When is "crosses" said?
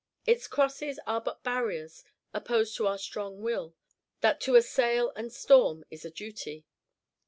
0.47-0.99